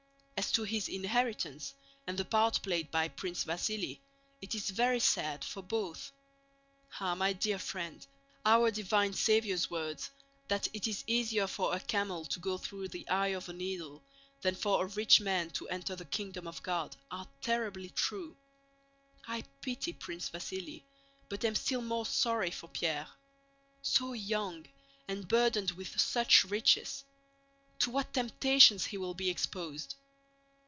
[0.37, 1.75] As to his inheritance
[2.07, 3.99] and the part played by Prince Vasíli,
[4.41, 6.11] it is very sad for both.
[6.99, 8.07] Ah, my dear friend,
[8.43, 10.09] our divine Saviour's words,
[10.47, 14.01] that it is easier for a camel to go through the eye of a needle
[14.41, 18.35] than for a rich man to enter the Kingdom of God, are terribly true.
[19.27, 20.81] I pity Prince Vasíli
[21.29, 23.07] but am still more sorry for Pierre.
[23.83, 24.65] So young,
[25.07, 29.93] and burdened with such riches—to what temptations he will be exposed!